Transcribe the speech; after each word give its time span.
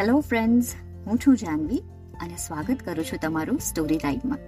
Hello 0.00 0.20
friends 0.20 0.74
હું 1.06 1.18
છું 1.18 1.36
જાનવી 1.36 1.78
અને 2.20 2.36
સ્વાગત 2.36 2.76
કરું 2.84 3.04
છું 3.04 3.18
તમારું 3.22 3.58
સ્ટોરી 3.58 3.98
ટાઈમમાં 3.98 4.38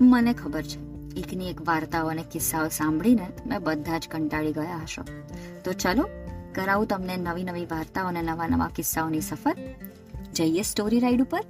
મને 0.00 0.34
ખબર 0.34 0.62
છે 0.62 0.78
એકની 1.20 1.50
એક 1.50 1.68
વાર્તાઓ 1.68 2.06
અને 2.06 2.24
કિસ્સાઓ 2.32 2.68
સાંભળીને 2.68 3.26
તમે 3.26 3.58
બધા 3.58 3.98
જ 3.98 4.08
કંટાળી 4.08 4.52
ગયા 4.52 4.76
હશો. 4.76 5.02
તો 5.64 5.72
ચલો, 5.72 6.08
કરાવું 6.54 6.86
તમને 6.86 7.16
નવી 7.16 7.44
નવી 7.44 7.66
વાર્તાઓ 7.66 8.06
અને 8.06 8.22
નવા 8.22 8.48
નવા 8.48 8.68
કિસ્સાઓની 8.68 9.20
સફર. 9.20 9.56
જઈએ 10.32 10.62
સ્ટોરી 10.62 11.00
રાઈડ 11.00 11.22
ઉપર. 11.22 11.40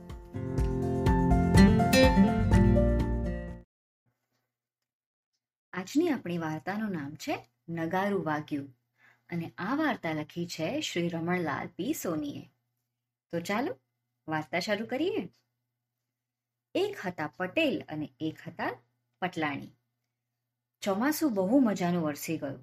આજની 5.72 6.08
આપણી 6.08 6.38
વાર્તાનું 6.38 6.90
નામ 6.90 7.14
છે, 7.14 7.50
નગારું 7.68 8.24
વાગ્યું. 8.24 8.76
અને 9.29 9.52
આ 9.58 9.74
વાર્તા 9.74 10.12
લખી 10.12 10.46
છે 10.46 10.80
શ્રી 10.80 11.08
રમણલાલ 11.08 11.66
પી 11.66 11.92
સોનીએ. 11.92 12.51
તો 13.33 13.41
ચાલો 13.41 13.73
વાર્તા 14.28 14.60
શરૂ 14.60 14.87
કરીએ. 14.87 15.23
એક 16.74 16.95
હતા 16.98 17.30
પટેલ 17.37 17.77
અને 17.88 18.06
એક 18.20 18.38
હતા 18.47 18.73
પટલાણી. 19.23 19.73
ચોમાસું 20.83 21.34
બહુ 21.34 21.59
મજાનું 21.60 22.06
વરસી 22.06 22.38
ગયું 22.38 22.60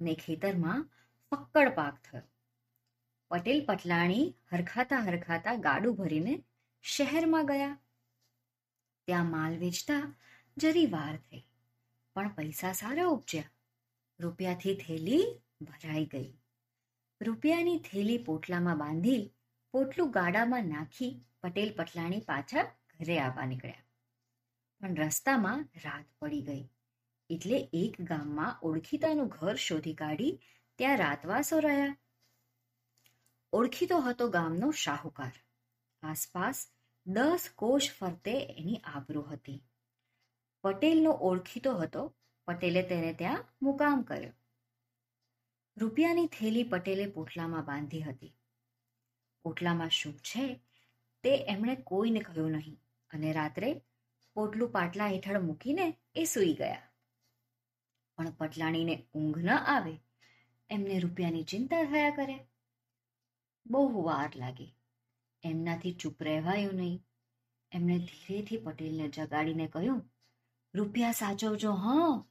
ને 0.00 0.14
ખેતરમાં 0.14 0.82
ફક્કડ 1.32 1.74
પાક 1.74 1.96
થયો. 2.02 2.24
પટેલ 3.30 3.60
પટલાણી 3.64 4.26
હરખાતા 4.52 5.00
હરખાતા 5.00 5.56
ગાડું 5.56 5.96
ભરીને 5.96 6.34
શહેરમાં 6.84 7.46
ગયા. 7.46 7.76
ત્યાં 9.08 9.30
માલ 9.30 9.54
વેચતા 9.58 10.02
જરી 10.56 10.86
વાર 10.86 11.16
થઈ, 11.18 11.44
પણ 12.16 12.34
પૈસા 12.34 12.72
સારા 12.72 13.08
ઉપજ્યા. 13.08 13.52
રૂપિયાથી 14.20 14.74
થેલી 14.76 15.24
ભરાઈ 15.62 16.06
ગઈ. 16.06 16.30
રૂપિયાની 17.20 17.78
થેલી 17.78 18.18
પોટલામાં 18.18 18.78
બાંધી 18.78 19.22
પોટલું 19.72 20.10
ગાડામાં 20.10 20.64
નાખી 20.64 21.24
પટેલ 21.42 21.74
પટલાણી 21.76 22.20
પાછા 22.20 22.62
ઘરે 22.62 23.18
આવવા 23.18 23.46
નીકળ્યા. 23.46 23.84
પણ 24.80 24.94
રસ્તામાં 24.94 25.68
રાત 25.84 26.04
પડી 26.18 26.42
ગઈ. 26.42 26.68
એટલે 27.30 27.68
એક 27.72 28.00
ગામમાં 28.00 28.58
ઓળખીતાનું 28.62 29.28
ઘર 29.28 29.54
શોધી 29.54 29.94
કાઢી 29.94 30.40
ત્યાં 30.78 30.98
રાતવાસો 30.98 31.58
રહ્યા. 31.58 31.96
ઓળખીતો 33.52 33.98
હતો 33.98 34.28
ગામનો 34.28 34.70
શાહુકાર. 34.70 35.32
આસપાસ 36.02 36.68
દસ 37.06 37.48
કોષ 37.56 37.90
ફરતે 37.98 38.46
એની 38.58 38.76
આબરૂ 38.76 39.22
હતી. 39.22 39.64
પટેલનો 40.62 41.10
ઓળખીતો 41.10 41.74
હતો, 41.74 42.16
પટેલે 42.46 42.82
તેને 42.82 43.12
ત્યાં 43.12 43.44
મુકામ 43.62 44.02
કર્યો. 44.02 44.32
રૂપિયાની 45.76 46.26
થેલી 46.26 46.62
પટેલે 46.62 47.06
પોટલામાં 47.06 47.64
બાંધી 47.64 48.02
હતી. 48.02 48.36
પોટલામાં 49.42 49.88
શું 49.88 50.18
છે 50.18 50.60
તે 51.22 51.36
એમણે 51.36 51.76
કોઈને 51.76 52.20
કહ્યું 52.20 52.50
નહીં 52.50 52.80
અને 53.10 53.32
રાત્રે 53.32 53.82
પોટલું 54.34 54.70
પાટલા 54.70 55.06
હેઠળ 55.06 55.40
મૂકીને 55.40 55.96
એ 56.14 56.24
સૂઈ 56.24 56.52
ગયા. 56.52 56.82
પણ 58.16 58.30
પટલાણીને 58.30 59.06
ઊંઘ 59.14 59.38
ન 59.38 59.50
આવે, 59.50 60.00
એમને 60.70 60.98
રૂપિયાની 60.98 61.42
ચિંતા 61.42 61.84
થયા 61.84 62.10
કરે. 62.10 62.46
બહુ 63.66 64.02
વાર 64.02 64.32
લાગી. 64.36 64.74
એમનાથી 65.42 65.92
ચૂપ 65.92 66.22
રહેવાયું 66.22 66.74
નહીં. 66.74 67.04
એમણે 67.72 67.98
ધીરેથી 67.98 68.56
પટેલને 68.56 69.08
જગાડીને 69.08 69.66
કહ્યું, 69.66 70.10
રૂપિયા 70.74 71.12
સાચવજો, 71.12 71.72
હં. 71.72 72.24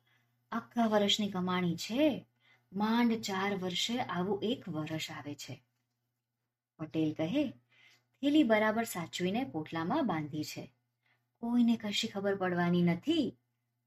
આખા 0.51 0.85
વર્ષની 0.85 1.31
કમાણી 1.31 1.75
છે. 1.75 2.25
માંડ 2.73 3.13
ચાર 3.13 3.57
વર્ષે 3.57 3.99
આવું 3.99 4.43
એક 4.43 4.69
વર્ષ 4.69 5.11
આવે 5.11 5.35
છે. 5.35 5.63
પટેલ 6.81 7.13
કહે, 7.13 7.49
થેલી 8.21 8.43
બરાબર 8.43 8.83
સાચવીને 8.83 9.43
પોટલામાં 9.43 10.07
બાંધી 10.07 10.43
છે. 10.43 10.73
કોઈને 11.39 11.77
કશી 11.77 12.07
ખબર 12.07 12.35
પડવાની 12.35 12.81
નથી, 12.81 13.37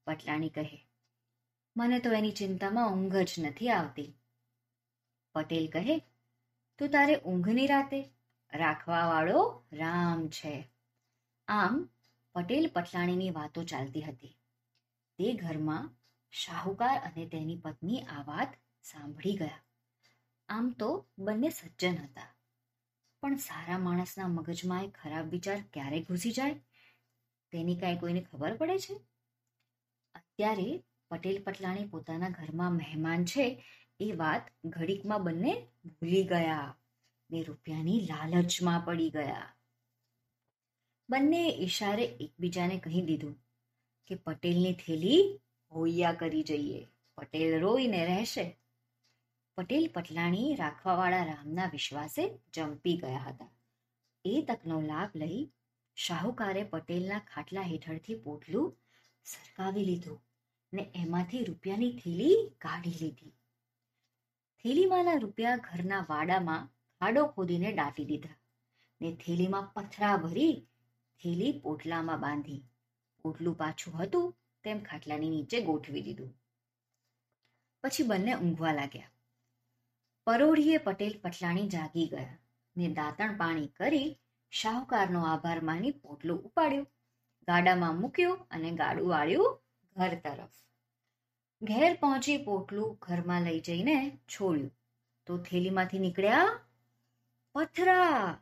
પટલાણી 0.07 0.49
કહે. 0.49 0.89
મને 1.77 1.99
તો 1.99 2.13
એની 2.13 2.31
ચિંતામાં 2.31 2.93
ઊંઘ 2.93 3.17
જ 3.17 3.35
નથી 3.39 3.71
આવતી. 3.71 4.15
પટેલ 5.35 5.67
કહે, 5.67 5.99
તો 6.79 6.87
તારે 6.87 7.17
ઊંઘની 7.17 7.67
રાતે 7.67 8.11
રાખવા 8.53 9.07
વાળો 9.07 9.65
રામ 9.73 10.29
છે. 10.29 10.69
આમ 11.49 11.89
પટેલ 12.35 12.71
પટલાણીની 12.73 13.31
વાતો 13.31 13.65
ચાલતી 13.65 14.03
હતી. 14.03 14.39
તે 15.19 15.33
ઘરમાં 15.33 15.97
શાહુકાર 16.31 16.99
અને 16.99 17.27
તેની 17.27 17.57
પત્ની 17.57 18.01
આ 18.01 18.23
વાત 18.23 18.55
સાંભળી 18.83 19.37
ગયા. 19.37 19.65
આમ 20.49 20.71
તો 20.71 21.07
બંને 21.19 21.49
સજ્જન 21.49 21.97
હતા. 21.97 22.34
પણ 23.25 23.37
સારા 23.37 23.79
માણસના 23.79 24.27
મગજમાં 24.27 24.85
એ 24.85 24.89
ખરાબ 24.89 25.31
વિચાર 25.31 25.65
ક્યારે 25.73 26.01
ઘૂસી 26.01 26.33
જાય? 26.33 26.55
તેની 27.53 27.77
કાંઈ 27.77 27.97
કોઈને 27.97 28.21
ખબર 28.21 28.57
પડે 28.57 28.79
છે? 28.79 28.95
અત્યારે 30.15 30.83
પટેલ 31.11 31.43
પટલાણી 31.43 31.85
પોતાના 31.85 32.29
ઘરમાં 32.29 32.73
મહેમાન 32.73 33.25
છે, 33.25 33.65
એ 34.01 34.13
વાત 34.13 34.51
ઘડીકમાં 34.65 35.25
બંને 35.25 35.67
ભૂલી 35.85 36.25
ગયા. 36.25 36.77
ને 37.31 37.43
રૂપિયાની 37.43 38.01
લાલચમાં 38.01 38.81
પડી 38.81 39.11
ગયા. 39.11 39.55
બંને 41.11 41.49
ઈશારે 41.49 42.05
એકબીજાને 42.05 42.79
કહી 42.79 43.03
દીધું 43.03 43.39
કે 44.07 44.15
પટેલની 44.15 44.73
થેલી 44.73 45.41
હોૈયા 45.73 46.13
કરી 46.13 46.43
જઈએ. 46.43 46.87
પટેલ 47.17 47.61
રોઈને 47.61 48.05
રહેશે. 48.05 48.59
પટેલ 49.59 49.85
પટલાણી 49.95 50.57
રાખવાવાળા 50.57 51.27
રામના 51.27 51.67
વિશ્વાસે 51.75 52.23
જંપી 52.55 52.95
ગયા 52.97 53.21
હતા. 53.27 53.53
એ 54.25 54.35
તકનો 54.49 54.79
લાભ 54.87 55.15
લઈ 55.23 55.43
શાહુકારે 55.97 56.65
પટેલના 56.73 57.21
ખાટલા 57.29 57.67
હેઠળથી 57.69 58.17
પોટલું 58.25 58.73
સરકાવી 59.27 59.85
લીધું 59.91 60.19
ને 60.73 60.87
એમાંથી 61.03 61.45
રૂપિયાની 61.45 61.93
થેલી 62.03 62.39
કાઢી 62.67 62.97
લીધી. 63.03 63.33
થેલીમાંના 64.65 65.17
રૂપિયા 65.19 65.65
ઘરના 65.69 66.03
વાડામાં 66.11 66.69
ખાડો 67.01 67.25
ખોદીને 67.29 67.77
દાટી 67.81 68.09
દીધા 68.13 68.37
ને 69.01 69.17
થેલીમાં 69.25 69.73
પથરા 69.75 70.15
ભરી 70.19 70.53
થેલી 71.21 71.55
પોટલામાં 71.65 72.25
બાંધી. 72.27 72.63
પોટલું 73.25 73.61
પાછું 73.65 73.99
હતું 74.03 74.29
તેમ 74.65 74.85
ખાટલાની 74.91 75.35
નીચે 75.39 75.67
ગોઠવી 75.71 76.07
દીધું. 76.11 76.39
પછી 77.85 78.13
બંને 78.13 78.41
ઊંઘવા 78.43 78.79
લાગ્યા. 78.83 79.14
પરોઢીએ 80.27 80.79
પટેલ 80.79 81.21
પટલાણી 81.23 81.69
જાગી 81.69 82.09
ગયા. 82.09 82.39
ને 82.77 82.89
દાંતણ 82.89 83.37
પાણી 83.37 83.67
કરી 83.67 84.19
શાહુકારનો 84.51 85.21
આભાર 85.23 85.61
માની 85.61 85.91
પોટલું 85.91 86.45
ઉપાડ્યું. 86.45 86.85
ગાડામાં 87.49 88.01
મૂક્યું 88.01 88.47
અને 88.51 88.71
ગાડું 88.71 89.09
વાળ્યું 89.09 89.63
ઘર 89.97 90.15
તરફ. 90.15 90.55
ઘેર 91.63 91.95
પહોંચી 91.95 92.45
પોટલું 92.45 92.99
ઘરમાં 93.03 93.43
લઈ 93.43 93.61
જઈને 93.61 94.19
છોડ્યું. 94.29 94.71
તો 95.27 95.39
થેલીમાંથી 95.39 95.99
નીકળ્યા 95.99 96.61
પથરા. 97.55 98.39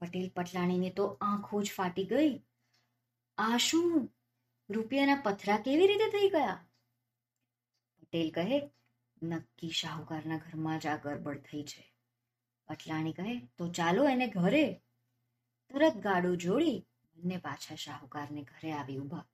પટેલ 0.00 0.30
પટલાણીને 0.36 0.90
તો 0.90 1.06
આંખો 1.20 1.62
જ 1.62 1.70
ફાટી 1.70 2.04
ગઈ. 2.04 2.42
આ 3.38 3.56
શું? 3.56 4.14
રૂપિયાના 4.70 5.14
પથરા 5.14 5.56
કેવી 5.56 5.86
રીતે 5.86 6.08
થઈ 6.10 6.28
ગયા? 6.28 6.66
પટેલ 7.98 8.30
કહે 8.30 8.70
નક્કી 9.28 9.70
શાહુકારના 9.70 10.38
ઘરમાં 10.38 10.78
જ 10.78 10.86
આ 10.86 10.96
ગરબડ 10.96 11.38
થઈ 11.38 11.62
છે. 11.62 11.92
પટલાણી 12.68 13.12
કહે, 13.12 13.38
તો 13.58 13.68
ચાલો 13.68 14.08
એને 14.08 14.26
ઘરે. 14.26 14.80
તરત 15.68 15.94
ગાડો 15.94 16.34
જોડી 16.34 16.86
બંને 17.16 17.36
પાછા 17.36 17.74
શાહુકારને 17.74 18.42
ઘરે 18.42 18.72
આવી 18.72 18.98
ઊભા. 18.98 19.24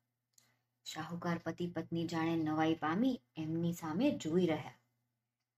શાહુકાર 0.85 1.39
પતિ 1.39 1.67
પત્ની 1.67 2.07
જાણે 2.07 2.37
નવાઈ 2.37 2.75
પામી 2.75 3.21
એમની 3.37 3.73
સામે 3.73 4.11
જોઈ 4.11 4.47
રહ્યા. 4.47 4.75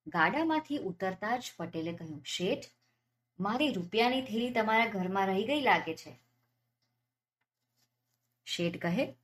ગાડામાંથી 0.07 0.79
ઉતરતા 0.79 1.37
જ 1.37 1.53
પટેલે 1.57 1.93
કહ્યું, 1.93 2.23
શેઠ, 2.25 2.65
મારી 3.41 3.73
રૂપિયાની 3.73 4.23
થેલી 4.23 4.51
તમારા 4.51 4.87
ઘરમાં 4.87 5.27
રહી 5.27 5.45
ગઈ 5.45 5.61
લાગે 5.61 5.95
છે. 5.95 6.19
શેઠ 8.45 8.79
કહે, 8.83 9.15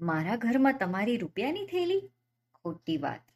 મારા 0.00 0.36
ઘરમાં 0.36 0.78
તમારી 0.80 1.16
રૂપિયાની 1.16 1.66
થેલી? 1.66 2.10
ખોટી 2.54 2.96
વાત. 2.96 3.31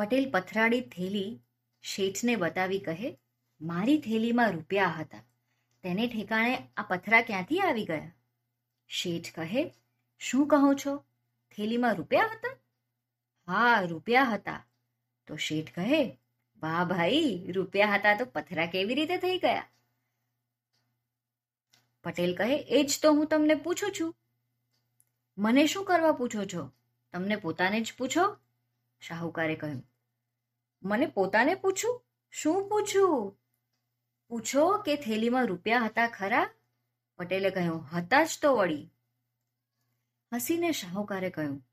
પટેલ 0.00 0.30
પથરાડી 0.30 0.80
થેલી 0.80 1.40
શેઠને 1.82 2.36
બતાવી 2.36 2.78
કહે, 2.78 3.18
મારી 3.60 4.00
થેલીમાં 4.00 4.52
રૂપિયા 4.52 4.86
હતા. 4.86 5.24
તેને 5.82 6.06
ઠેકાણે 6.06 6.68
આ 6.76 6.82
પથરા 6.82 7.22
ક્યાંથી 7.22 7.60
આવી 7.60 7.84
ગયા? 7.84 8.12
શેઠ 8.88 9.34
કહે, 9.34 9.74
શું 10.18 10.46
કહો 10.46 10.74
છો? 10.74 11.04
થેલીમાં 11.56 11.94
રૂપિયા 11.94 12.24
હતા? 12.24 12.56
હા, 13.46 13.80
રૂપિયા 13.80 14.22
હતા. 14.22 14.66
તો 15.26 15.36
શેઠ 15.36 15.74
કહે, 15.74 16.18
વાહ 16.62 16.84
ભાઈ, 16.84 17.52
રૂપિયા 17.52 17.94
હતા 17.94 18.14
તો 18.14 18.24
પથરા 18.24 18.66
કેવી 18.66 18.94
રીતે 18.94 19.16
થઈ 19.16 19.38
ગયા? 19.38 19.70
પટેલ 22.04 22.34
કહે 22.34 22.56
એ 22.56 22.82
જ 22.82 23.00
તો 23.02 23.12
હું 23.12 23.26
તમને 23.26 23.54
પૂછું 23.54 23.92
છું. 24.00 24.16
મને 25.38 25.66
શું 25.66 25.84
કરવા 25.84 26.12
પૂછો 26.12 26.44
છો? 26.44 26.72
તમને 27.12 27.36
પોતાને 27.36 27.80
જ 27.80 27.94
પૂછો? 27.98 28.36
શાહુકારે 29.00 29.54
કહ્યું 29.54 29.89
મને 30.82 31.06
પોતાને 31.06 31.54
પૂછું? 31.54 32.02
શું 32.30 32.68
પૂછું? 32.68 33.38
પૂછો 34.28 34.78
કે 34.78 34.96
થેલીમાં 34.96 35.46
રૂપિયા 35.46 35.80
હતા 35.80 36.06
ખરા? 36.06 36.50
પટેલે 37.16 37.50
કહ્યું, 37.50 37.82
હતા 37.82 38.24
જ 38.24 38.28
તો 38.42 38.56
વળી. 38.56 38.90
હસીને 40.34 40.72
શાહુકારે 40.72 41.30
કહ્યું, 41.30 41.66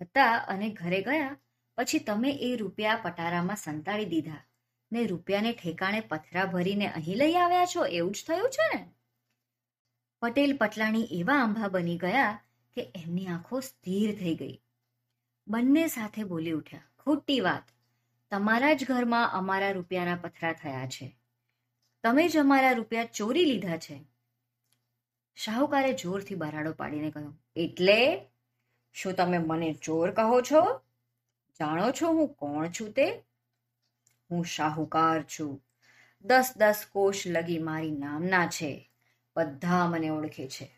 હતા 0.00 0.32
અને 0.32 0.70
ઘરે 0.70 1.02
ગયા, 1.02 1.36
પછી 1.76 1.98
તમે 1.98 2.30
એ 2.30 2.56
રૂપિયા 2.56 2.96
પટારામાં 2.96 3.56
સંતાડી 3.56 4.04
દીધા. 4.04 4.44
ને 4.92 5.06
રૂપિયાને 5.06 5.52
ઠેકાણે 5.52 6.00
પથરા 6.00 6.44
ભરીને 6.44 6.86
અહીં 6.86 7.16
લઈ 7.16 7.34
આવ્યા 7.34 7.66
છો? 7.66 7.86
એવું 7.86 8.12
જ 8.12 8.24
થયું 8.26 8.50
છે 8.50 8.76
ને? 8.76 8.90
પટેલ 10.20 10.56
પટલાણી 10.56 11.08
એવા 11.10 11.34
આંભા 11.34 11.68
બની 11.68 11.98
ગયા 11.98 12.44
કે 12.74 12.92
એમની 12.94 13.26
આંખો 13.26 13.60
સ્થિર 13.60 14.18
થઈ 14.18 14.34
ગઈ. 14.34 14.62
બંને 15.48 15.88
સાથે 15.88 16.24
બોલી 16.24 16.52
ઉઠ્યા. 16.52 16.82
ખોટી 16.98 17.40
વાત. 17.40 17.77
તમારા 18.30 18.74
જ 18.74 18.84
ઘરમાં 18.84 19.32
અમારા 19.32 19.70
રૂપિયાના 19.70 20.14
પથરા 20.14 20.52
થયા 20.52 20.86
છે. 20.86 21.16
તમે 22.02 22.28
જ 22.28 22.38
અમારા 22.38 22.72
રૂપિયા 22.72 23.04
ચોરી 23.04 23.44
લીધા 23.44 23.76
છે. 23.76 24.04
શાહુકારે 25.36 25.92
જોરથી 25.92 26.34
બરાડો 26.34 26.72
પાડીને 26.72 27.10
કહ્યું, 27.10 27.42
એટલે 27.56 28.26
શું 28.92 29.14
તમે 29.14 29.38
મને 29.38 29.72
ચોર 29.72 30.10
કહો 30.10 30.40
છો? 30.40 30.62
જાણો 31.60 31.90
છો 31.90 32.08
હું 32.08 32.28
કોણ 32.34 32.70
છું 32.70 32.92
તે? 32.92 33.22
હું 34.30 34.44
શાહુકાર 34.44 35.22
છું. 35.22 35.64
દસ 36.24 36.54
દસ 36.56 36.86
કોષ 36.92 37.26
લગી 37.26 37.58
મારી 37.58 37.90
નામના 37.90 38.46
છે. 38.46 38.90
બધા 39.36 39.86
મને 39.86 40.08
ઓળખે 40.08 40.48
છે. 40.48 40.68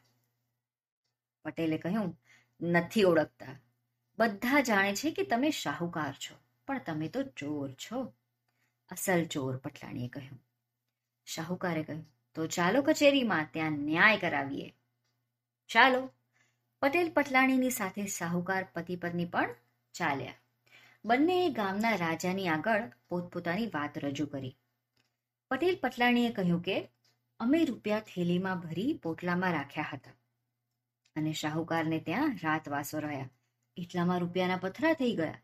પટેલે 1.45 1.79
કહ્યું, 1.79 2.21
નથી 2.61 3.05
ઓળખતા. 3.05 3.61
બધા 4.19 4.61
જાણે 4.61 4.95
છે 4.95 5.11
કે 5.11 5.23
તમે 5.23 5.51
શાહુકાર 5.51 6.13
છો. 6.13 6.35
પણ 6.71 6.85
તમે 6.87 7.09
તો 7.09 7.23
ચોર 7.23 7.73
છો. 7.85 8.05
અસલ 8.91 9.25
ચોર 9.25 9.57
પટલાણીએ 9.57 10.09
કહ્યું. 10.09 10.39
શાહુકારે 11.27 11.83
કહ્યું, 11.83 12.07
તો 12.35 12.47
ચાલો 12.47 12.83
કચેરીમાં 12.83 13.49
ત્યાં 13.53 13.73
ન્યાય 13.73 14.19
કરાવીએ. 14.19 14.69
ચાલો. 15.69 16.03
પટેલ 16.83 17.11
પટલાણીની 17.11 17.71
સાથે 17.71 18.07
શાહુકાર 18.07 18.63
પતિ 18.75 18.97
પત્ની 18.97 19.25
પણ 19.25 19.55
ચાલ્યા. 19.95 20.35
બંનેએ 21.05 21.51
ગામના 21.51 21.97
રાજાની 21.97 22.49
આગળ 22.49 22.87
પોતપોતાની 23.09 23.67
વાત 23.67 23.99
રજૂ 23.99 24.27
કરી. 24.27 24.55
પટેલ 25.51 25.77
પટલાણીએ 25.77 26.33
કહ્યું 26.33 26.63
કે, 26.63 26.79
અમે 27.41 27.65
રૂપિયા 27.65 28.01
થેલીમાં 28.01 28.59
ભરી 28.61 28.93
પોટલામાં 29.03 29.53
રાખ્યા 29.53 29.93
હતા 29.93 30.17
અને 31.17 31.33
શાહુકારને 31.33 31.99
ત્યાં 32.01 32.35
રાતવાસો 32.43 32.99
રહ્યા. 32.99 33.31
એટલામાં 33.77 34.21
રૂપિયાના 34.21 34.57
પથરા 34.57 34.93
થઈ 34.95 35.15
ગયા. 35.17 35.39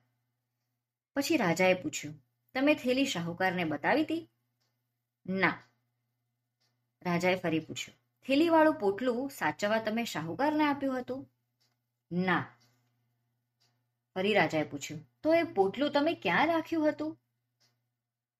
પછી 1.17 1.37
રાજાએ 1.37 1.75
પૂછ્યું, 1.75 2.17
તમે 2.55 2.75
થેલી 2.75 3.07
શાહુકારને 3.07 3.65
બતાવી 3.65 4.03
હતી? 4.03 4.29
ના. 5.27 5.57
રાજાએ 7.03 7.37
ફરી 7.37 7.61
પૂછ્યું, 7.61 7.99
થેલીવાળું 8.27 8.75
પોટલું 8.75 9.31
સાચવવા 9.31 9.79
તમે 9.79 10.05
શાહુકારને 10.05 10.65
આપ્યું 10.65 11.01
હતું? 11.01 11.23
ના. 12.13 12.45
ફરી 14.17 14.35
રાજાએ 14.35 14.65
પૂછ્યું, 14.65 15.05
તો 15.23 15.35
એ 15.35 15.43
પોટલું 15.43 15.93
તમે 15.93 16.15
ક્યાં 16.15 16.47
રાખ્યું 16.47 16.89
હતું? 16.89 17.13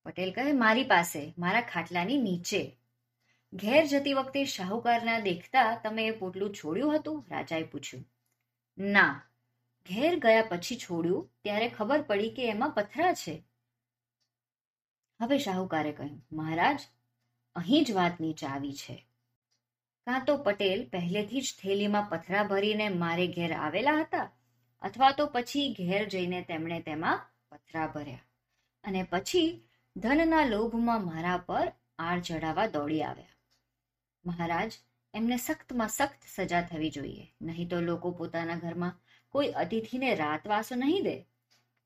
પટેલ 0.07 0.33
કહે, 0.33 0.53
મારી 0.53 0.85
પાસે, 0.85 1.23
મારા 1.39 1.61
ખાટલાની 1.61 2.19
નીચે. 2.19 2.61
ઘેર 3.53 3.85
જતી 3.85 4.13
વખતે 4.13 4.45
શાહુકારના 4.45 5.21
દેખતા 5.21 5.81
તમે 5.85 6.07
એ 6.07 6.11
પોટલું 6.11 6.55
છોડ્યું 6.55 6.97
હતું? 6.97 7.27
રાજાએ 7.31 7.63
પૂછ્યું, 7.63 8.05
ના. 8.79 9.15
ઘેર 9.89 10.19
ગયા 10.19 10.43
પછી 10.43 10.77
છોડ્યું, 10.77 11.31
ત્યારે 11.43 11.69
ખબર 11.69 12.03
પડી 12.03 12.31
કે 12.31 12.49
એમાં 12.49 12.71
પથરા 12.71 13.13
છે. 13.15 13.35
હવે 15.21 15.39
શાહુકારે 15.39 15.93
કહ્યું, 15.93 16.27
મહારાજ, 16.33 16.81
અહીં 17.57 17.85
જ 17.85 17.93
વાતની 17.93 18.33
ચાવી 18.33 18.73
છે. 18.73 18.97
કાં 20.07 20.25
તો 20.25 20.37
પટેલ 20.37 20.89
પહેલેથી 20.89 21.41
જ 21.41 21.55
થેલીમાં 21.63 22.09
પથરા 22.09 22.43
ભરીને 22.43 22.89
મારે 22.89 23.27
ઘેર 23.27 23.53
આવેલા 23.53 24.01
હતા, 24.01 24.33
અથવા 24.81 25.13
તો 25.13 25.27
પછી 25.27 25.73
ઘેર 25.73 26.09
જઈને 26.09 26.43
તેમણે 26.43 26.81
તેમાં 26.81 27.25
પથરા 27.51 27.87
ભર્યા. 27.87 28.27
અને 28.85 29.03
પછી 29.03 29.69
ધનના 29.97 30.45
લોભમાં 30.45 31.07
મારા 31.07 31.39
પર 31.39 31.73
આર 31.99 32.21
ચડાવવા 32.21 32.67
દોડી 32.67 33.03
આવ્યા. 33.03 33.37
મહારાજ, 34.25 34.73
એમને 35.15 35.37
સખ્તમાં 35.37 35.89
સખ્ત 35.89 36.23
સજા 36.35 36.63
થવી 36.63 36.91
જોઈએ, 36.91 37.35
નહીં 37.43 37.69
તો 37.69 37.81
લોકો 37.81 38.11
પોતાના 38.11 38.55
ઘરમાં 38.55 39.01
કોઈ 39.37 39.49
અતિથિને 39.53 40.15
રાતવાસો 40.15 40.75
નહીં 40.75 41.03
દે? 41.05 41.17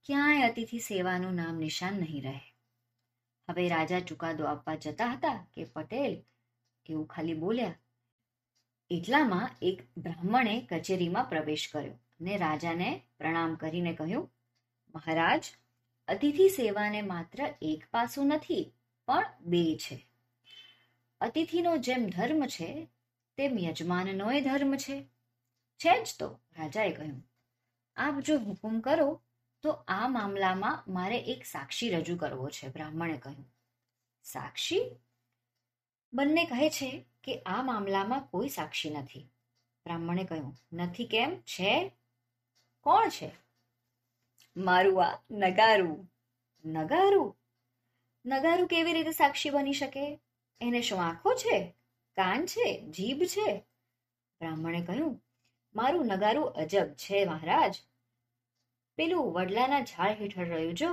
ક્યાંય 0.07 0.43
અતિથિ 0.43 0.79
સેવાનું 0.79 1.35
નામ 1.35 1.57
નિશાન 1.57 1.95
નહીં 1.95 2.23
રહે? 2.23 2.41
હવે 3.49 3.69
રાજા 3.69 4.01
ચુકાદો 4.01 4.45
આપવા 4.45 4.75
જતા 4.75 5.13
હતા 5.13 5.47
કે 5.55 5.65
પટેલ 5.65 6.23
એવું 6.87 7.07
ખાલી 7.07 7.35
બોલ્યા, 7.35 7.75
એટલામાં 8.91 9.51
એક 9.63 9.81
બ્રાહ્મણે 9.99 10.67
કચેરીમાં 10.71 11.25
પ્રવેશ 11.25 11.71
કર્યો 11.73 11.93
અને 11.93 12.37
રાજાને 12.37 13.03
પ્રણામ 13.19 13.55
કરીને 13.55 13.95
કહ્યું, 13.95 14.31
મહારાજ, 14.95 15.43
અતિથિ 16.09 16.49
સેવાને 16.49 17.03
માત્ર 17.03 17.55
એક 17.63 17.85
પાસું 17.91 18.27
નથી, 18.27 18.73
પણ 19.07 19.27
બે 19.41 19.77
છે. 19.77 20.07
અતિથિનો 21.21 21.77
જેમ 21.77 22.07
ધર્મ 22.07 22.47
છે, 22.47 22.89
તેમ 23.37 23.59
યજમાનનોય 23.59 24.41
ધર્મ 24.41 24.77
છે. 24.77 25.03
છે 25.81 26.05
જ 26.05 26.17
તો, 26.19 26.41
રાજાએ 26.59 26.93
કહ્યું. 26.93 27.30
આપ 28.01 28.21
જો 28.21 28.35
હુકુમ 28.39 28.81
કરો, 28.81 29.09
તો 29.63 29.71
આ 29.89 30.09
મામલામાં 30.09 30.85
મારે 30.93 31.19
એક 31.33 31.45
સાક્ષી 31.45 31.91
રજૂ 31.91 32.17
કરવો 32.17 32.49
છે, 32.49 32.69
બ્રાહ્મણે 32.69 33.17
કહ્યું. 33.17 33.49
સાક્ષી? 34.25 34.85
બંને 36.13 36.45
કહે 36.45 36.71
છે 36.71 36.91
કે 37.25 37.43
આ 37.47 37.63
મામલામાં 37.63 38.27
કોઈ 38.31 38.49
સાક્ષી 38.49 38.91
નથી. 38.91 39.25
બ્રાહ્મણે 39.85 40.25
કહ્યું, 40.25 40.57
નથી 40.73 41.07
કેમ? 41.07 41.41
છે? 41.41 41.93
કોણ 42.81 43.09
છે? 43.09 43.31
મારું 44.57 45.05
આ 45.05 45.19
નગારું. 45.31 45.99
નગારું? 46.65 47.37
નગારું 48.25 48.67
કેવી 48.67 48.93
રીતે 48.93 49.13
સાક્ષી 49.13 49.51
બની 49.51 49.73
શકે? 49.73 50.21
એને 50.61 50.81
શું 50.83 51.03
આંખો 51.03 51.35
છે? 51.35 51.57
કાન 52.17 52.47
છે? 52.47 52.67
જીભ 52.91 53.23
છે? 53.25 53.49
બ્રાહ્મણે 54.41 54.81
કહ્યું, 54.85 55.15
મારું 55.75 56.07
નગારું 56.07 56.53
અજબ 56.53 56.89
છે, 56.95 57.25
મહારાજ. 57.25 57.75
પેલું 59.01 59.33
વડલાના 59.33 59.81
ઝાડ 59.81 60.23
હેઠળ 60.23 60.45
રહ્યું 60.45 60.75
જો. 60.75 60.91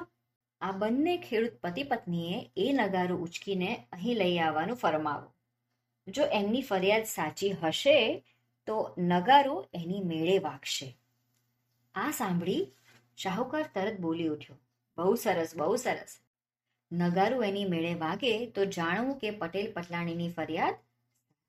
આ 0.62 0.72
બંને 0.72 1.18
ખેડૂત 1.18 1.60
પતિ 1.64 1.84
પત્નીએ 1.84 2.52
એ 2.58 2.72
નગારું 2.74 3.22
ઉચકીને 3.22 3.88
અહીં 3.92 4.16
લઈ 4.16 4.38
આવવાનું 4.38 4.76
ફરમાવું. 4.76 5.34
જો 6.12 6.24
એમની 6.24 6.62
ફરિયાદ 6.62 7.04
સાચી 7.04 7.52
હશે, 7.52 8.24
તો 8.66 8.96
નગારું 8.98 9.70
એની 9.74 10.02
મેળે 10.02 10.40
વાગશે. 10.40 10.98
આ 11.96 12.12
સાંભળી 12.12 12.72
શાહુકાર 13.18 13.70
તરત 13.76 14.00
બોલી 14.00 14.28
ઉઠ્યો. 14.28 14.58
બહુ 14.98 15.16
સરસ 15.16 15.56
બહુ 15.56 15.76
સરસ. 15.76 16.18
નગારું 16.92 17.46
એની 17.46 17.66
મેળે 17.66 17.94
વાગે 17.94 18.46
તો 18.46 18.66
જાણવું 18.66 19.18
કે 19.18 19.32
પટેલ 19.32 19.72
પટલાણીની 19.74 20.30
ફરિયાદ 20.30 20.76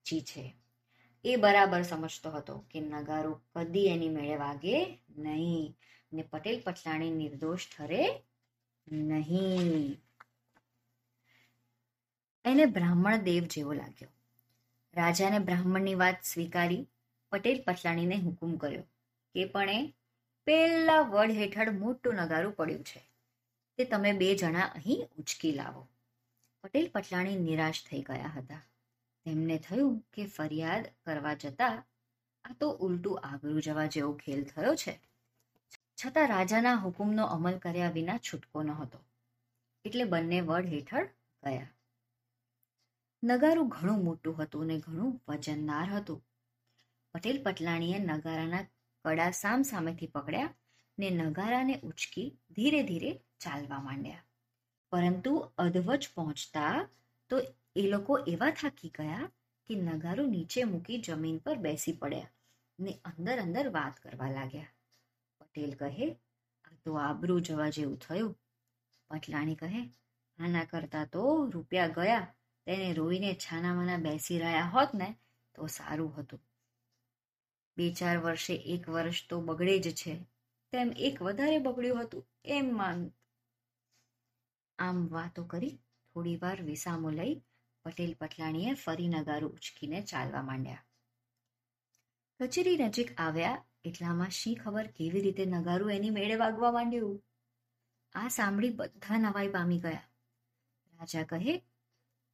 સાચી 0.05 0.21
છે. 0.21 0.55
એ 1.25 1.37
બરાબર 1.37 1.83
સમજતો 1.83 2.31
હતો 2.31 2.65
કે 2.71 2.81
નગારો 2.81 3.41
કદી 3.55 3.87
એની 3.87 4.09
મેળે 4.09 4.37
વાગે 4.37 4.99
નહીં. 5.19 5.75
ને 6.12 6.23
પટેલ 6.23 6.61
પટલાણી 6.61 7.11
નિર્દોષ 7.11 7.69
ઠરે 7.69 8.23
નહીં. 8.93 10.03
એને 12.45 12.67
બ્રાહ્મણ 12.67 13.17
દેવ 13.17 13.45
જેવો 13.45 13.73
લાગ્યો. 13.73 14.09
રાજાને 14.95 15.38
બ્રાહ્મણની 15.38 15.95
વાત 15.95 16.23
સ્વીકારી 16.23 16.88
પટેલ 17.31 17.62
પટલાણીને 17.62 18.17
હુકુમ 18.17 18.57
કર્યો 18.57 18.83
કે 19.35 19.45
પણ 19.45 19.69
એ 19.69 19.95
પેલા 20.45 21.00
વડ 21.00 21.31
હેઠળ 21.31 21.71
મોટું 21.71 22.15
નગારું 22.15 22.53
પડ્યું 22.53 22.85
છે. 22.85 23.00
તે 23.77 23.85
તમે 23.85 24.12
બે 24.12 24.37
જણા 24.37 24.61
અહીં 24.61 25.09
ઉચકી 25.19 25.53
લાવો. 25.53 25.88
પટેલ 26.62 26.88
પટલાણી 26.88 27.37
નિરાશ 27.37 27.85
થઈ 27.91 28.00
ગયા 28.00 28.33
હતા. 28.37 28.62
તેમને 29.25 29.59
થયું 29.59 30.05
કે 30.12 30.27
ફરિયાદ 30.27 30.87
કરવા 31.07 31.35
જતા 31.35 31.85
આ 32.45 32.55
તો 32.61 32.71
ઉલટું 32.71 33.21
આબરૂ 33.21 33.61
જવા 33.61 33.87
જેવો 33.87 34.12
ખેલ 34.12 34.45
થયો 34.45 34.75
છે. 34.75 35.08
છતાં 35.99 36.28
રાજાના 36.28 36.75
હુકુમનો 36.75 37.25
અમલ 37.26 37.59
કર્યા 37.59 37.88
વિના 37.88 38.19
છૂટકો 38.19 38.62
નહોતો. 38.62 38.99
એટલે 39.85 40.05
બંને 40.05 40.40
વડ 40.40 40.67
હેઠળ 40.67 41.09
ગયા. 41.43 41.69
નગારું 43.23 43.69
ઘણું 43.69 44.05
મોટું 44.05 44.43
હતું 44.43 44.67
ને 44.67 44.78
ઘણું 44.78 45.21
વજનદાર 45.28 45.88
હતું. 45.88 46.21
પટેલ 47.14 47.43
પટલાણીએ 47.43 47.99
નગારાના 47.99 48.64
કડા 49.05 49.31
સામ 49.31 49.62
સામેથી 49.62 50.07
પકડ્યા 50.07 50.55
ને 50.99 51.11
નગારાને 51.11 51.81
ઉચકી 51.81 52.28
ધીરે 52.50 52.83
ધીરે 52.83 53.12
ચાલવા 53.40 53.78
માંડ્યા. 53.78 54.25
પરંતુ 54.93 55.35
અધવચ 55.59 56.09
પહોંચતા 56.14 56.88
તો 57.31 57.37
એ 57.76 57.83
લોકો 57.83 58.19
એવા 58.19 58.50
થાકી 58.50 58.88
ગયા 58.88 59.31
કે 59.67 59.75
નગારું 59.75 60.31
નીચે 60.31 60.64
મૂકી 60.64 61.00
જમીન 61.00 61.38
પર 61.38 61.57
બેસી 61.57 61.93
પડ્યા 61.93 62.31
ને 62.78 63.00
અંદર 63.05 63.38
અંદર 63.38 63.69
વાત 63.69 64.00
કરવા 64.00 64.31
લાગ્યા. 64.31 64.73
પટેલ 65.59 65.75
કહે, 65.75 66.09
આ 66.65 66.75
તો 66.85 66.91
આબરૂ 66.95 67.41
જવા 67.41 67.71
જેવું 67.71 67.99
થયું. 67.99 68.35
પટલાણી 69.11 69.55
કહે, 69.55 69.83
આના 70.38 70.65
કરતા 70.65 71.05
તો 71.05 71.50
રૂપિયા 71.50 71.87
ગયા, 71.87 72.35
તેને 72.67 72.93
રોઈને 72.93 73.35
છાનામાના 73.35 73.97
બેસી 73.97 74.38
રહ્યા 74.38 74.61
હોત 74.61 74.95
ને 74.95 75.09
તો 75.55 75.67
સારું 75.67 76.12
હતું. 76.17 76.43
બે 77.77 77.93
ચાર 77.93 78.17
વર્ષે 78.19 78.55
એક 78.55 78.88
વર્ષ 78.88 79.29
તો 79.29 79.41
બગડે 79.41 79.79
જ 79.79 79.95
છે, 79.95 80.15
તેમ 80.73 80.88
એક 80.97 81.23
વધારે 81.23 81.59
બગડ્યું 81.59 82.03
હતું, 82.03 82.29
એમ 82.45 82.67
માન. 82.77 83.00
આમ 84.79 84.99
વાતો 85.09 85.45
કરી 85.45 85.79
થોડી 86.17 86.37
વાર 86.37 86.59
વિસામો 86.62 87.11
લઈ 87.11 87.35
પટેલ 87.85 88.12
પટલાણીએ 88.15 88.75
ફરી 88.75 89.09
નગારું 89.09 89.53
ઉચકીને 89.53 90.03
ચાલવા 90.03 90.43
માંડ્યા. 90.43 90.85
કચેરી 92.41 92.77
નજીક 92.77 93.21
આવ્યા 93.21 93.65
એટલામાં 93.88 94.37
શી 94.37 94.54
ખબર 94.54 94.87
કેવી 94.97 95.25
રીતે 95.25 95.45
નગારું 95.47 95.92
એની 95.92 96.16
મેળે 96.16 96.37
વાગવા 96.37 96.73
માંડ્યું? 96.73 97.16
આ 98.14 98.28
સાંભળી 98.28 98.76
બધા 98.76 99.18
નવાઈ 99.18 99.50
પામી 99.50 99.80
ગયા. 99.80 100.07
રાજા 100.95 101.26
કહે, 101.33 101.54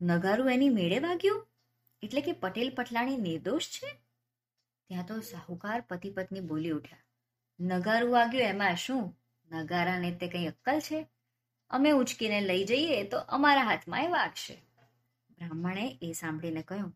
નગારું 0.01 0.53
એની 0.53 0.77
મેળે 0.79 0.99
વાગ્યું? 0.99 1.43
એટલે 2.03 2.21
કે 2.21 2.33
પટેલ 2.41 2.71
પટલાણી 2.75 3.19
નિર્દોષ 3.19 3.69
છે? 3.75 3.91
ત્યાં 4.91 5.07
તો 5.07 5.17
સાહુકાર 5.23 5.81
પતિ 5.89 6.09
પત્ની 6.11 6.49
બોલી 6.49 6.73
ઉઠ્યા, 6.73 7.05
નગારું 7.61 8.13
વાગ્યું 8.13 8.47
એમાં 8.47 8.77
શું? 8.77 9.05
નગારાને 9.51 10.11
તે 10.21 10.27
કઈ 10.29 10.47
અક્કલ 10.47 10.81
છે? 10.81 11.01
અમે 11.71 11.91
ઉચકીને 11.93 12.39
લઈ 12.41 12.65
જઈએ 12.65 12.99
તો 13.09 13.19
અમારા 13.37 13.65
હાથમાં 13.65 14.05
એ 14.05 14.11
વાગશે. 14.11 14.57
બ્રાહ્મણે 15.31 15.87
એ 16.03 16.09
સાંભળીને 16.15 16.63
કહ્યું, 16.63 16.93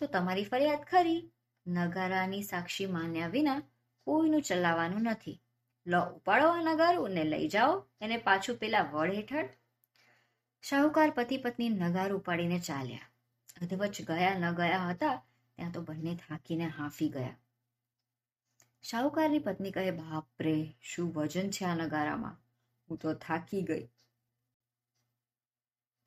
તો 0.00 0.04
તમારી 0.06 0.50
ફરિયાદ 0.50 0.84
ખરી? 0.90 1.22
નગારાની 1.66 2.42
સાક્ષી 2.42 2.88
માન્યા 2.88 3.28
વિના 3.28 3.60
કોઈનું 4.06 4.42
ચલાવવાનું 4.42 5.02
નથી. 5.02 5.38
લો, 5.86 6.00
ઉપાડો 6.16 6.46
આ 6.48 6.62
નગારું 6.62 7.10
લઈ 7.24 7.48
જાઓ. 7.48 7.74
એને 8.00 8.16
પાછું 8.16 8.56
પેલા 8.56 8.84
વડ 8.92 9.14
હેઠળ. 9.14 9.48
શાહુકાર 10.64 11.10
પતિ 11.10 11.36
પત્ની 11.36 11.68
નગાર 11.68 12.10
ઉપાડીને 12.12 12.58
ચાલ્યા. 12.58 13.08
અધવચ 13.62 13.96
ગયા 14.02 14.34
ન 14.38 14.46
ગયા 14.52 14.84
હતા, 14.88 15.16
ત્યાં 15.58 15.72
તો 15.72 15.80
બંને 15.80 16.14
થાકીને 16.16 16.68
હાંફી 16.68 17.08
ગયા. 17.08 17.36
શાહુકારની 18.84 19.38
પત્ની 19.38 19.70
કહે 19.70 19.90
બાપ 19.90 20.26
રે 20.40 20.54
શું 20.82 21.12
વજન 21.12 21.50
છે 21.50 21.64
આ 21.64 21.74
નગારામાં? 21.74 22.36
હું 22.88 22.98
તો 22.98 23.14
થાકી 23.14 23.62
ગઈ. 23.62 23.84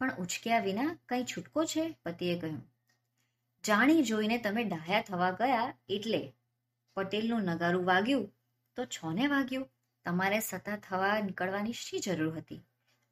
પણ 0.02 0.18
ઉચક્યા 0.18 0.60
વિના 0.60 0.92
કઈ 1.10 1.24
છૂટકો 1.24 1.66
છે? 1.66 1.84
પતિએ 2.06 2.34
કહ્યું, 2.40 2.64
જાણી 3.64 4.04
જોઈને 4.04 4.38
તમે 4.38 4.64
ડાયા 4.64 5.02
થવા 5.02 5.32
ગયા 5.32 5.70
એટલે 5.90 6.22
પટેલનું 6.98 7.50
નગારું 7.50 7.90
વાગ્યું 7.90 8.26
તો 8.78 8.86
છોને 8.94 9.26
વાગ્યું. 9.28 9.68
તમારે 10.06 10.40
સતા 10.42 10.78
થવા 10.84 11.16
નીકળવાની 11.22 11.80
શી 11.80 12.00
જરૂર 12.00 12.34
હતી? 12.38 12.62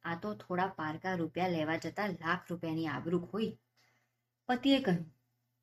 આ 0.04 0.16
તો 0.22 0.30
થોડા 0.34 0.70
પારકા 0.76 1.14
રૂપિયા 1.14 1.54
લેવા 1.54 1.76
જતા 1.76 2.06
લાખ 2.14 2.50
રૂપિયાની 2.50 2.88
આબરૂ 2.88 3.22
ખોઈ. 3.26 3.52
પતિએ 4.48 4.78
કહ્યું, 4.80 5.06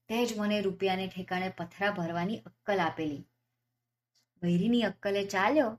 તે 0.09 0.17
જ 0.25 0.39
મને 0.39 0.57
રૂપિયાને 0.61 1.07
ઠેકાણે 1.07 1.49
પથરા 1.57 1.91
ભરવાની 1.91 2.39
અક્કલ 2.45 2.79
આપેલી. 2.79 3.23
વૈરીની 4.41 4.83
અક્કલે 4.83 5.21
ચાલ્યો, 5.25 5.71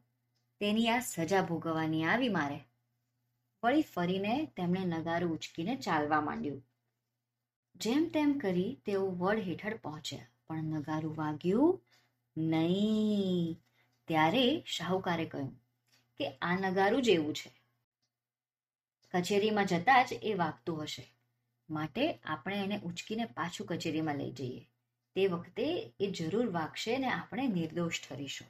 તેની 0.60 0.88
આ 0.88 1.00
સજા 1.06 1.42
ભોગવવાની 1.42 2.04
આવી 2.04 2.32
મારે. 2.38 2.60
વળી 3.62 3.88
ફરીને 3.92 4.34
તેમણે 4.56 4.84
નગારું 4.86 5.34
ઉચકીને 5.36 5.74
ચાલવા 5.78 6.20
માંડ્યું. 6.20 6.62
જેમ 7.76 8.04
તેમ 8.08 8.38
કરી 8.38 8.70
તેઓ 8.86 9.04
વડ 9.20 9.46
હેઠળ 9.48 9.82
પહોંચ્યા, 9.82 10.30
પણ 10.46 10.72
નગારું 10.74 11.16
વાગ્યું 11.16 11.80
નહીં. 12.36 13.62
ત્યારે 14.08 14.64
શાહુકારે 14.66 15.24
કહ્યું 15.24 15.60
કે 16.16 16.28
આ 16.28 16.56
નગારું 16.56 17.02
જેવું 17.02 17.34
છે. 17.34 17.50
કચેરીમાં 19.14 19.66
જતા 19.66 20.02
જ 20.02 20.12
એ 20.22 20.34
વાગતું 20.34 20.82
હશે. 20.82 21.12
માટે 21.70 22.20
આપણે 22.24 22.64
એને 22.64 22.80
ઉચકીને 22.80 23.24
પાછું 23.24 23.66
કચેરીમાં 23.66 24.16
લઈ 24.16 24.32
જઈએ. 24.32 24.68
તે 25.14 25.26
વખતે 25.26 25.94
એ 26.00 26.10
જરૂર 26.10 26.50
વાગશે 26.50 26.98
ને 26.98 27.08
આપણે 27.08 27.48
નિર્દોષ 27.48 28.00
ઠરીશું. 28.00 28.48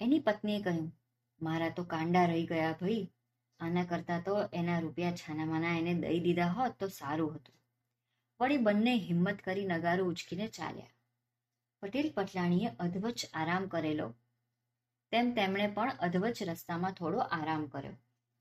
એની 0.00 0.18
પત્નીએ 0.18 0.62
કહ્યું, 0.62 1.00
મારા 1.42 1.68
તો 1.68 1.84
કાંડા 1.84 2.24
રહી 2.24 2.46
ગયા 2.46 2.72
ભાઈ. 2.72 3.10
આના 3.60 3.84
કરતા 3.84 4.20
તો 4.20 4.48
એના 4.52 4.78
રૂપિયા 4.78 5.12
છાનામાના 5.12 5.78
એને 5.78 5.94
દઈ 5.94 6.20
દીધા 6.20 6.46
હોત 6.46 6.72
તો 6.72 6.88
સારું 6.88 7.34
હતું. 7.34 7.54
વળી 8.40 8.56
બંને 8.56 8.96
હિંમત 8.96 9.38
કરી 9.38 9.64
નગારું 9.64 10.08
ઉચકીને 10.08 10.48
ચાલ્યા. 10.48 10.93
પટેલ 11.84 12.12
પટલાણીએ 12.12 12.68
અધવચ 12.78 13.24
આરામ 13.34 13.64
કરેલો. 13.66 14.08
તેમ 15.12 15.34
તેમણે 15.34 15.66
પણ 15.66 15.90
અધવચ 16.00 16.42
રસ્તામાં 16.42 16.92
થોડો 16.92 17.18
આરામ 17.18 17.66
કર્યો 17.66 17.96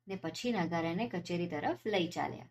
ને 0.07 0.15
પછી 0.15 0.51
નગારાને 0.51 1.07
કચેરી 1.07 1.47
તરફ 1.47 1.81
લઈ 1.85 2.07
ચાલ્યા. 2.07 2.49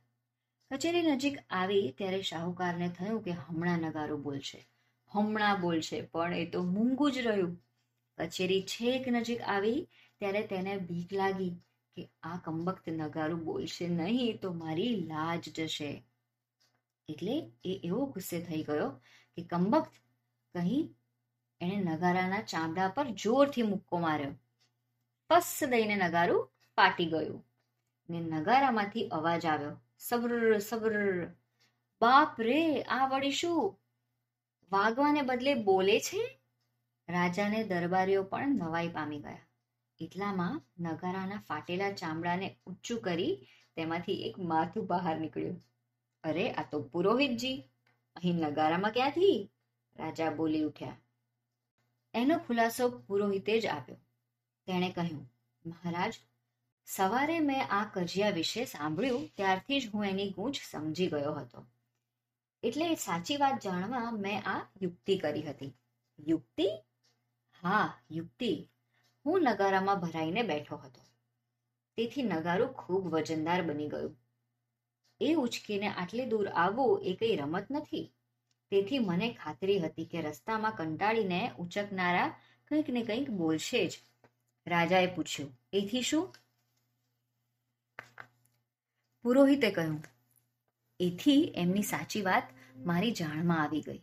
કચેરી 0.70 1.02
નજીક 1.02 1.38
આવી 1.50 1.94
ત્યારે 1.98 2.22
શાહુકારને 2.22 2.88
થયું 2.88 3.24
કે 3.24 3.30
હમણાં 3.30 3.78
નગારો 3.78 4.16
બોલશે. 4.16 4.60
હમણાં 5.10 5.60
બોલશે, 5.60 6.00
પણ 6.02 6.34
એ 6.34 6.46
તો 6.46 6.62
મૂંગું 6.62 7.12
જ 7.12 7.18
રહ્યું. 7.18 7.56
કચેરી 8.18 8.62
છેક 8.62 9.08
નજીક 9.08 9.40
આવી 9.40 9.88
ત્યારે 10.18 10.42
તેને 10.42 10.76
બીક 10.76 11.12
લાગી 11.12 11.50
કે 11.96 12.08
આ 12.22 12.36
કંબક્ત 12.36 12.88
નગારું 12.88 13.44
બોલશે 13.44 13.88
નહીં 13.88 14.40
તો 14.40 14.52
મારી 14.52 14.94
લાજ 15.06 15.48
જશે. 15.48 16.04
એટલે 17.08 17.52
એ 17.64 17.80
એવો 17.84 18.06
ગુસ્સે 18.06 18.40
થઈ 18.40 18.62
ગયો 18.62 18.88
કે 19.38 19.42
કંબક્ત 19.42 20.01
કહી 20.54 20.94
એણે 21.60 21.76
નગારાના 21.76 22.42
ચામડા 22.42 22.88
પર 22.88 23.06
જોરથી 23.06 23.62
મુક્કો 23.62 23.98
માર્યો. 23.98 24.34
પસ 25.28 25.64
દઈને 25.64 25.96
નગારું 25.96 26.50
પાટી 26.74 27.06
ગયું 27.06 27.46
ને 28.10 28.20
નગારામાંથી 28.20 29.08
અવાજ 29.08 29.46
આવ્યો. 29.46 29.80
સબ્ર 29.98 30.58
સબ્ર 30.58 31.26
બાપ 32.00 32.40
રે, 32.40 32.82
આ 32.82 33.06
વળી 33.06 33.32
શું? 33.32 33.78
વાગવાને 34.72 35.22
બદલે 35.22 35.54
બોલે 35.54 36.00
છે? 36.00 36.38
રાજાને 37.08 37.64
દરબારીઓ 37.64 38.22
પણ 38.22 38.48
નવાઈ 38.48 38.88
પામી 38.88 39.18
ગયા. 39.18 39.38
એટલામાં 39.98 40.62
નગારાના 40.78 41.36
ફાટેલા 41.48 41.92
ચામડાને 41.92 42.56
ઊંચું 42.66 43.00
કરી 43.00 43.48
તેમાંથી 43.76 44.12
એક 44.12 44.38
માથું 44.38 44.86
બહાર 44.86 45.20
નીકળ્યું. 45.20 45.64
અરે, 46.24 46.52
આ 46.52 46.62
તો 46.70 46.82
પુરોહિતજી, 46.82 47.70
અહીં 48.16 48.34
નગારામાં 48.34 48.90
ક્યાંથી? 48.90 49.50
રાજા 49.96 50.30
બોલી 50.30 50.64
ઉઠ્યા, 50.64 50.96
એનો 52.14 52.38
ખુલાસો 52.38 52.88
પુરોહિતે 53.06 53.60
જ 53.60 53.66
આપ્યો. 53.66 53.98
તેણે 54.66 54.90
કહ્યું, 54.92 55.24
મહારાજ, 55.64 56.14
સવારે 56.88 57.36
મેં 57.40 57.62
આ 57.70 57.84
કજિયા 57.94 58.30
વિશે 58.30 58.64
સાંભળ્યું, 58.64 59.28
ત્યારથી 59.36 59.80
જ 59.80 59.90
હું 59.94 60.06
એની 60.06 60.30
ગૂંચ 60.30 60.56
સમજી 60.70 61.06
ગયો 61.06 61.34
હતો. 61.34 61.66
એટલે 62.62 62.94
સાચી 62.94 63.36
વાત 63.36 63.62
જાણવા 63.62 64.10
મેં 64.10 64.42
આ 64.46 64.60
યુક્તિ 64.82 65.18
કરી 65.18 65.42
હતી. 65.42 65.72
યુક્તિ? 66.18 66.66
હા, 67.62 67.86
યુક્તિ. 68.10 68.68
હું 69.26 69.42
નગારામાં 69.42 70.00
ભરાઈને 70.00 70.42
બેઠો 70.42 70.76
હતો. 70.76 71.02
તેથી 71.98 72.22
નગારું 72.22 72.74
ખૂબ 72.74 73.08
વજનદાર 73.08 73.62
બની 73.62 73.88
ગયું. 73.88 74.16
એ 75.20 75.34
ઉચકીને 75.34 75.88
આટલે 75.88 76.26
દૂર 76.26 76.48
આવવું 76.48 77.02
એ 77.02 77.12
કઈ 77.16 77.36
રમત 77.36 77.66
નથી? 77.70 78.06
તેથી 78.72 78.98
મને 78.98 79.26
ખાતરી 79.32 79.78
હતી 79.78 80.04
કે 80.04 80.20
રસ્તામાં 80.20 80.72
કંટાળીને 80.72 81.40
ઉચકનારા 81.58 82.28
કંઈક 82.70 82.88
ને 82.90 83.02
કંઈક 83.02 83.30
બોલશે 83.30 83.86
જ. 83.86 83.98
રાજાએ 84.66 85.06
પૂછ્યું, 85.06 85.50
એથી 85.72 86.02
શું? 86.02 86.34
પુરોહિતે 89.24 89.70
કહ્યું, 89.70 90.00
એથી 91.00 91.52
એમની 91.56 91.82
સાચી 91.82 92.22
વાત 92.22 92.48
મારી 92.76 93.12
જાણમાં 93.12 93.62
આવી 93.62 93.80
ગઈ. 93.80 94.00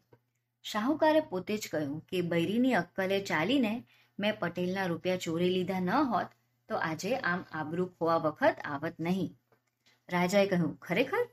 શાહુકારે 0.63 1.19
પોતે 1.19 1.57
જ 1.57 1.69
કહ્યું 1.71 2.05
કે 2.05 2.21
બૈરીની 2.21 2.73
અક્કલે 2.73 3.19
ચાલીને 3.19 3.83
મેં 4.19 4.39
પટેલના 4.39 4.85
રૂપિયા 4.85 5.17
ચોરી 5.17 5.49
લીધા 5.49 5.79
ન 5.79 5.89
હોત 5.89 6.27
તો 6.69 6.75
આજે 6.75 7.17
આમ 7.17 7.45
આબરૂ 7.51 7.85
ખોવા 7.85 8.17
વખત 8.17 8.55
આવત 8.65 8.99
નહીં. 8.99 9.37
રાજાએ 10.09 10.47
કહ્યું, 10.47 10.79
ખરેખર? 10.79 11.29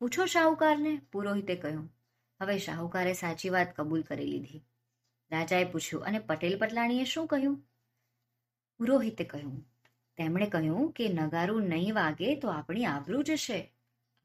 પૂછો 0.00 0.26
શાહુકારને, 0.26 1.00
પુરોહિતે 1.12 1.54
કહ્યું 1.56 2.01
હવે 2.42 2.58
શાહુકારે 2.58 3.12
સાચી 3.12 3.50
વાત 3.50 3.76
કબૂલ 3.76 4.02
કરી 4.02 4.26
લીધી. 4.26 4.64
રાજાએ 5.30 5.64
પૂછ્યું, 5.64 6.04
અને 6.04 6.18
પટેલ 6.18 6.58
પટલાણીએ 6.58 7.04
શું 7.04 7.26
કહ્યું? 7.26 7.58
પુરોહિતે 8.76 9.24
કહ્યું, 9.24 9.66
તેમણે 10.16 10.46
કહ્યું 10.46 10.92
કે 10.92 11.08
નગારું 11.08 11.62
નહીં 11.62 11.94
વાગે 11.94 12.34
તો 12.36 12.48
આપણી 12.48 12.84
આબરૂ 12.84 13.22
જશે. 13.22 13.72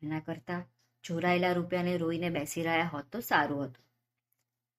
એના 0.01 0.19
કરતા 0.19 0.65
ચોરાયેલા 1.03 1.53
રૂપિયાને 1.53 1.97
રોઈને 1.97 2.29
બેસી 2.29 2.63
રહ્યા 2.63 2.83
હોત 2.83 3.05
તો 3.11 3.19
સારું 3.19 3.65
હતું. 3.65 3.85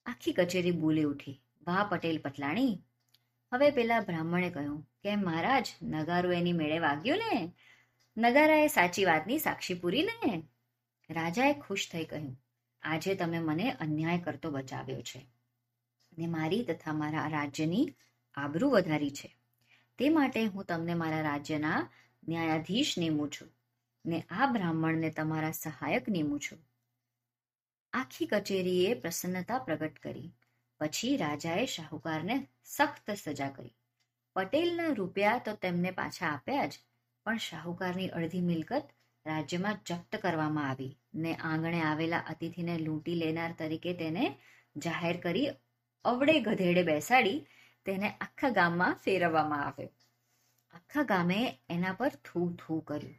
આખી 0.06 0.32
કચેરી 0.32 0.70
બોલી 0.70 1.04
ઉઠી, 1.04 1.42
વાહ, 1.66 1.84
પટેલ 1.90 2.18
પટલાણી. 2.18 2.82
હવે 3.52 3.70
પેલા 3.70 4.00
બ્રાહ્મણે 4.00 4.50
કહ્યું, 4.50 4.82
કે 5.02 5.16
મહારાજ, 5.16 5.66
નગારું 5.82 6.34
એની 6.34 6.52
મેળે 6.52 6.78
વાગ્યું 6.78 7.18
ને? 7.18 7.52
નગારાએ 8.16 8.68
સાચી 8.68 9.04
વાતની 9.04 9.38
સાક્ષી 9.38 9.74
પૂરી 9.74 10.02
ને? 10.02 10.42
રાજાએ 11.10 11.54
ખુશ 11.54 11.88
થઈ 11.92 12.04
કહ્યું 12.04 12.36
આજે 12.82 13.14
તમે 13.14 13.38
મને 13.38 13.70
અન્યાય 13.70 14.18
કરતો 14.18 14.50
બચાવ્યો 14.50 15.02
છે. 15.02 15.26
ને 16.18 16.26
મારી 16.26 16.64
તથા 16.64 16.92
મારા 16.92 17.28
રાજ્યની 17.28 17.94
આબરૂ 18.34 18.70
વધારી 18.70 19.10
છે. 19.10 19.36
તે 19.98 20.08
માટે 20.08 20.44
હું 20.44 20.64
તમને 20.64 20.94
મારા 20.94 21.20
રાજ્યના 21.20 21.90
ન્યાયાધીશ 22.28 22.98
નેમું 22.98 23.30
છું 23.30 23.48
ને 24.06 24.24
આ 24.30 24.46
બ્રાહ્મણને 24.46 25.10
તમારા 25.10 25.50
સહાયક 25.50 26.08
નીમું 26.08 26.40
છું. 26.40 26.58
આખી 27.92 28.26
કચેરીએ 28.26 28.94
પ્રસન્નતા 28.94 29.58
પ્રગટ 29.58 29.98
કરી. 29.98 30.32
પછી 30.80 31.16
રાજાએ 31.16 31.66
શાહુકારને 31.66 32.46
સખ્ત 32.64 33.10
સજા 33.10 33.50
કરી. 33.50 33.74
પટેલના 34.34 34.86
રૂપિયા 34.86 35.38
તો 35.38 35.52
તેમને 35.52 35.90
પાછા 35.90 36.26
આપ્યા 36.26 36.66
જ, 36.66 36.78
પણ 37.24 37.36
શાહુકારની 37.36 38.08
અડધી 38.08 38.40
મિલકત 38.40 38.82
રાજ્યમાં 39.26 39.80
જપ્ત 39.86 40.16
કરવામાં 40.16 40.70
આવી 40.70 40.98
ને 41.14 41.34
આંગણે 41.34 41.80
આવેલા 41.80 42.18
અતિથિને 42.18 42.78
લૂંટી 42.78 43.14
લેનાર 43.14 43.52
તરીકે 43.58 43.92
તેને 43.94 44.24
જાહેર 44.76 45.20
કરી 45.20 45.48
અવડે 46.04 46.40
ગધેડે 46.40 46.82
બેસાડી 46.82 47.46
તેને 47.84 48.10
આખા 48.10 48.48
ગામમાં 48.48 49.00
ફેરવવામાં 49.04 49.64
આવ્યો. 49.64 49.88
આખા 50.70 51.02
ગામે 51.02 51.40
એના 51.70 51.92
પર 51.92 52.08
થૂ 52.08 52.56
થૂ 52.56 52.80
કર્યું. 52.80 53.18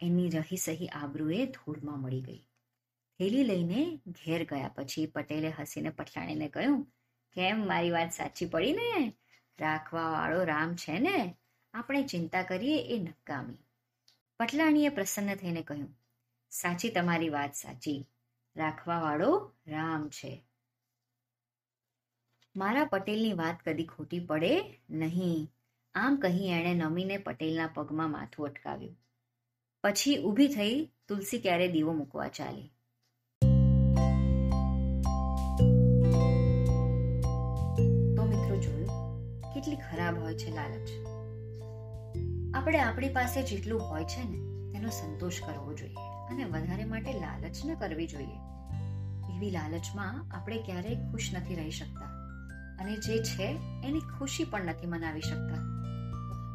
એની 0.00 0.28
રહી 0.28 0.56
સહી 0.56 0.86
આબરૂએ 0.86 1.46
ધૂળમાં 1.46 2.02
મળી 2.02 2.20
ગઈ. 2.20 2.42
થેલી 3.20 3.44
લઈને 3.44 4.00
ઘેર 4.08 4.44
ગયા 4.44 4.68
પછી 4.68 5.06
પટેલે 5.06 5.50
હસીને 5.50 5.90
પઠાણીને 5.90 6.48
કહ્યું, 6.48 6.84
કેમ 7.32 7.66
મારી 7.66 7.90
વાત 7.90 8.12
સાચી 8.12 8.46
પડી 8.46 8.72
ને? 8.72 9.12
રાખવા 9.60 10.10
વાળો 10.10 10.44
રામ 10.44 10.74
છે 10.74 10.98
ને? 10.98 11.34
આપણે 11.74 12.02
ચિંતા 12.02 12.42
કરીએ 12.42 12.78
એ 12.96 12.98
નકામી. 12.98 13.58
પટલાણીએ 14.40 14.88
પ્રસન્ન 14.88 15.34
થઈને 15.34 15.62
કહ્યું, 15.62 15.98
સાચી 16.50 16.90
તમારી 16.90 17.28
વાત, 17.28 17.54
સાચી. 17.54 18.08
રાખવાવાળો 18.56 19.52
રામ 19.66 20.08
છે. 20.08 20.44
મારા 22.56 22.84
પટેલની 22.84 23.32
વાત 23.32 23.68
કદી 23.68 23.84
ખોટી 23.84 24.20
પડે 24.20 24.80
નહીં. 24.90 25.52
આમ 25.94 26.16
કહી 26.16 26.48
એણે 26.48 26.74
નમીને 26.74 27.16
પટેલના 27.16 27.66
પગમાં 27.66 28.10
માથું 28.10 28.46
અટકાવ્યું. 28.46 28.98
પછી 29.84 30.18
ઊભી 30.18 30.48
થઈ 30.48 30.88
તુલસી 31.08 31.38
ક્યારે 31.38 31.68
દીવો 31.68 31.92
મૂકવા 31.92 32.28
ચાલી. 32.28 32.68
તો 38.16 38.24
મિત્રો 38.24 38.56
જોયું 38.56 38.88
કેટલી 39.54 39.76
ખરાબ 39.76 40.18
હોય 40.18 40.34
છે 40.34 40.50
લાલચ. 40.50 41.19
આપણે 42.54 42.78
આપણી 42.78 43.08
પાસે 43.08 43.42
જેટલું 43.42 43.80
હોય 43.80 44.04
છે 44.04 44.24
ને, 44.24 44.38
તેનો 44.72 44.88
સંતોષ 44.88 45.40
કરવો 45.40 45.74
જોઈએ 45.74 45.94
અને 46.30 46.44
વધારે 46.44 46.84
માટે 46.84 47.12
લાલચ 47.12 47.56
ન 47.66 47.74
કરવી 47.74 48.06
જોઈએ. 48.06 48.38
એવી 49.36 49.50
લાલચમાં 49.50 50.36
આપણે 50.36 50.62
ક્યારેય 50.62 50.94
ખુશ 50.94 51.30
નથી 51.34 51.54
રહી 51.54 51.70
શકતા 51.70 52.10
અને 52.80 52.96
જે 52.96 53.22
છે 53.22 53.46
એની 53.84 54.00
ખુશી 54.00 54.44
પણ 54.44 54.64
નથી 54.64 54.86
મનાવી 54.86 55.20
શકતા. 55.20 55.62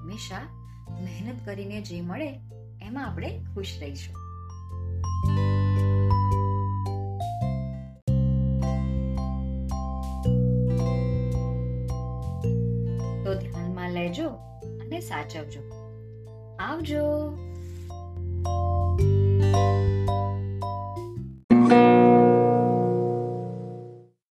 હંમેશા 0.01 0.41
મહેનત 0.89 1.45
કરીને 1.45 1.81
જે 1.81 2.01
મળે, 2.01 2.39
એમાં 2.81 3.05
આપણે 3.05 3.45
ખુશ 3.53 3.77
રહીશું. 3.81 4.15
તો 13.23 13.33
ધ્યાનમાં 13.33 13.91
લેજો 13.91 14.29
અને 14.81 14.99
સાચવજો. 14.99 15.84
આવજો 16.64 17.04